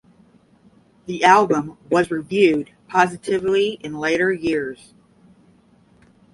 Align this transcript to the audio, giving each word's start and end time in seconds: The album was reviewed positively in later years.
The 1.05 1.23
album 1.23 1.77
was 1.91 2.09
reviewed 2.09 2.71
positively 2.87 3.73
in 3.83 3.99
later 3.99 4.33
years. 4.33 4.95